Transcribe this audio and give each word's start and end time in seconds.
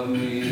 Amin. 0.00 0.49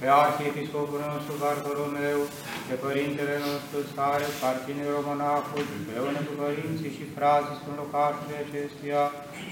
pe 0.00 0.08
Arhiepiscopul 0.24 1.00
nostru 1.12 1.32
Bartolomeu, 1.42 2.20
pe 2.68 2.76
Părintele 2.84 3.36
nostru 3.48 3.78
Sare, 3.94 4.26
Partinii 4.42 4.94
Romanacul, 4.96 5.64
împreună 5.78 6.20
cu 6.26 6.34
părinții 6.42 6.96
și 6.96 7.04
frații 7.16 7.60
sunt 7.62 7.76
locașului 7.82 8.42
acestuia, 8.44 9.02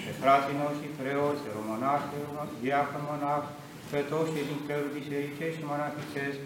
pe 0.04 0.12
frații 0.22 0.60
noștri 0.62 0.96
preoți, 1.00 1.52
românași, 1.56 2.10
diacon 2.62 3.04
monac, 3.08 3.44
pe 3.92 4.00
toți 4.10 4.32
cei 4.34 4.48
din 4.50 4.60
clerul 4.66 4.96
bisericești 4.98 5.58
și 5.58 5.68
monahicesc, 5.70 6.40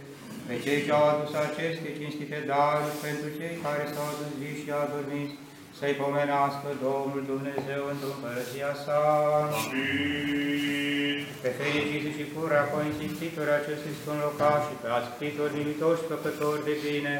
pe 0.46 0.54
cei 0.64 0.80
ce 0.84 0.92
au 0.98 1.04
adus 1.12 1.32
aceste 1.46 1.88
cinstite 1.98 2.38
daruri, 2.50 3.00
pentru 3.06 3.28
cei 3.38 3.54
care 3.64 3.82
s-au 3.92 4.06
adus 4.10 4.30
și 4.62 4.70
adormiți, 4.82 5.36
să-i 5.84 6.00
pomenească 6.04 6.68
Domnul 6.88 7.22
Dumnezeu 7.32 7.82
într-o 7.92 8.10
împărăția 8.14 8.72
sa. 8.84 9.00
Amin. 9.38 11.18
Pe 11.42 11.50
fericiți 11.58 12.16
și 12.16 12.24
pura 12.34 12.62
coințințitori 12.74 13.58
acestui 13.60 13.98
sfânt 14.00 14.20
locaș 14.26 14.60
și 14.68 14.76
pe 14.82 14.88
ascultitori, 14.98 15.56
militoși, 15.60 16.08
păcători 16.10 16.66
de 16.68 16.74
bine, 16.86 17.14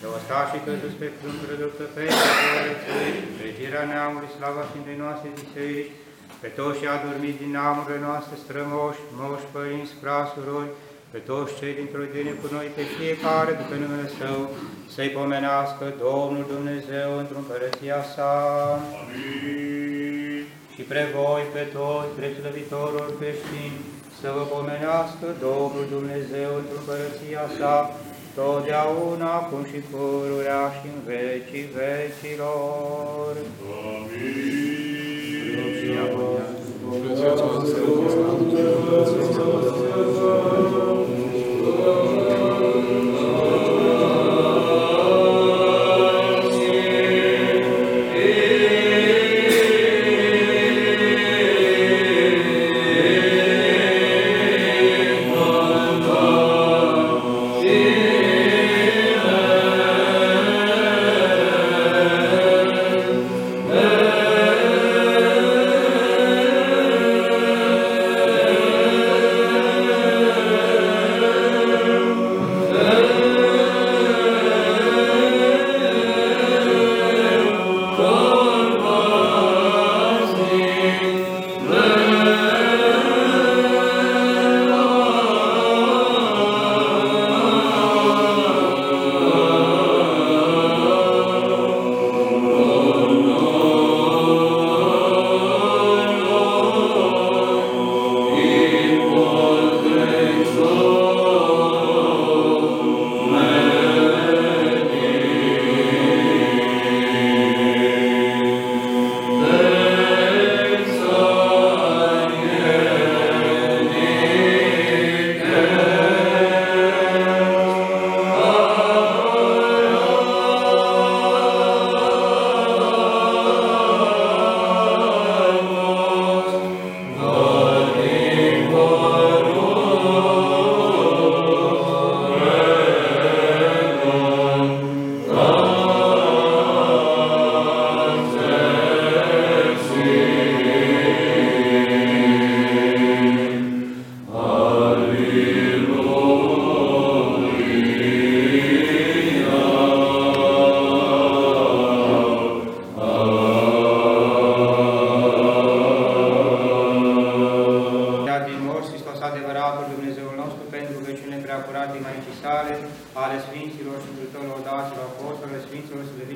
pe 0.00 0.06
ostașii 0.16 0.64
căzuți 0.66 1.00
pe 1.02 1.08
câmpuri 1.18 1.60
de 1.60 1.68
tăpei, 1.78 2.14
pe 2.86 2.96
regirea 3.44 3.84
neamului, 3.90 4.34
slava 4.36 4.62
Sfintei 4.68 5.02
noastre 5.04 5.28
biserici, 5.38 5.94
pe 6.42 6.48
toți 6.58 6.78
și 6.80 6.86
adormiți 6.94 7.40
din 7.42 7.52
neamurile 7.56 7.98
noastre 8.08 8.34
strămoși, 8.42 9.02
moși, 9.20 9.50
părinți, 9.54 9.98
frasurori, 10.02 10.74
pe 11.12 11.18
toți 11.18 11.56
cei 11.58 11.74
dintr-o 11.78 12.04
dine 12.14 12.32
cu 12.40 12.46
noi, 12.54 12.68
pe 12.76 12.84
fiecare 12.96 13.52
după 13.60 13.74
numele 13.82 14.08
Său, 14.18 14.40
să-i 14.94 15.14
pomenească 15.18 15.84
Domnul 16.06 16.44
Dumnezeu 16.54 17.08
într-o 17.20 17.40
împărăția 17.42 18.00
sa. 18.14 18.32
Amin. 19.00 20.44
Și 20.74 20.82
pre 20.90 21.04
voi, 21.16 21.42
pe 21.54 21.64
toți, 21.76 22.14
preslăvitorul 22.18 23.08
creștini, 23.18 23.78
să 24.20 24.28
vă 24.36 24.44
pomenească 24.54 25.26
Domnul 25.48 25.86
Dumnezeu 25.96 26.50
într-o 26.60 26.78
împărăția 26.80 27.44
sa, 27.58 27.74
totdeauna, 28.36 29.30
acum 29.40 29.62
și 29.70 29.78
pururea 29.90 30.62
și 30.76 30.86
în 30.94 31.00
vecii 31.10 31.68
vecilor. 31.80 33.32
Cea 33.68 34.41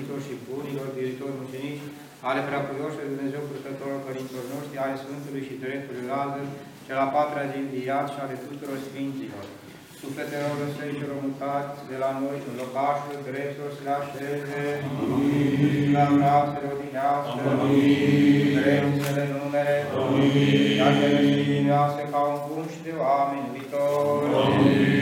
Sfinților, 0.07 0.21
Slăviților 0.21 0.21
și 0.27 0.35
Bunilor, 0.51 0.89
Diritori 0.99 1.39
Mucenici, 1.41 1.87
ale 2.29 2.41
preacurioșilor 2.49 3.13
Dumnezeu 3.13 3.43
Purtătorilor 3.51 4.01
Părinților 4.07 4.45
noștri, 4.55 4.83
ale 4.85 4.97
Sfântului 5.03 5.47
și 5.49 5.61
Directului 5.63 6.09
Lazar, 6.13 6.47
cel 6.87 6.99
a 7.05 7.09
patra 7.15 7.43
zi 7.51 7.59
înviat 7.63 8.07
și 8.13 8.19
ale 8.25 8.37
tuturor 8.45 8.79
Sfinților. 8.87 9.45
Sufletelor 10.01 10.55
răsării 10.63 10.99
celor 11.01 11.19
mutați 11.27 11.79
de 11.91 11.97
la 12.05 12.11
noi 12.23 12.39
în 12.49 12.55
locașul 12.63 13.17
dreptilor 13.29 13.71
să 13.77 13.83
le 13.87 13.95
așeze, 14.01 14.65
la 15.97 16.05
brațele 16.15 16.69
odinească, 16.75 17.47
drept 18.59 18.95
să 19.03 19.11
le 19.19 19.25
numere, 19.35 19.77
iar 20.81 20.93
să 20.99 21.07
le 21.15 21.23
diminească 21.41 22.03
ca 22.13 22.21
un 22.33 22.39
punct 22.47 22.75
de 22.87 22.93
oameni 23.05 23.53
viitori. 23.55 24.96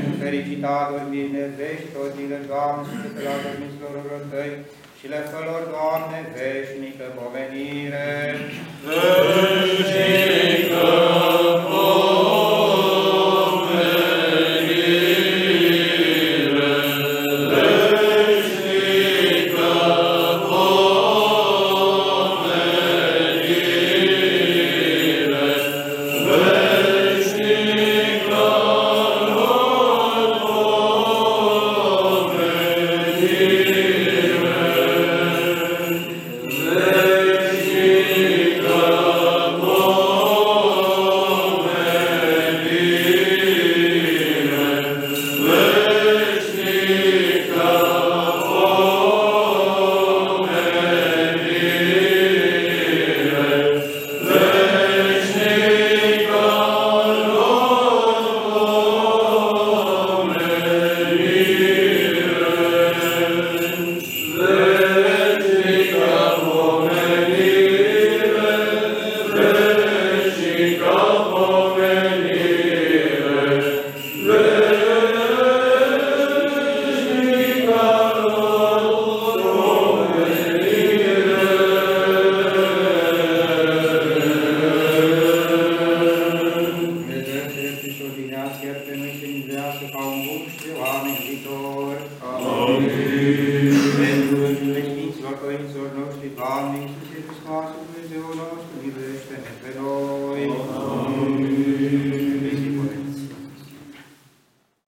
Pentru 0.00 0.18
fericita 0.24 0.74
dormire, 0.90 1.44
vești 1.58 1.88
tot 1.94 2.10
zile, 2.16 2.38
Doamne, 2.50 2.92
și 3.00 3.08
pe 3.14 3.20
la 3.26 3.34
dormiților 3.44 3.94
rătăi, 4.10 4.52
și 4.98 5.06
le 5.12 5.20
fălor, 5.30 5.62
Doamne, 5.74 6.18
veșnică 6.34 7.06
pomenire. 7.18 8.08
Amin. 9.60 10.79